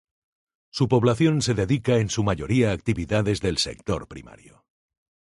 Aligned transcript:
Su 0.71 0.87
población 0.87 1.43
se 1.43 1.53
dedica 1.53 1.97
en 1.97 2.09
su 2.09 2.23
mayoría 2.23 2.71
a 2.71 2.73
actividades 2.73 3.39
del 3.39 3.59
sector 3.59 4.07
primario. 4.07 4.65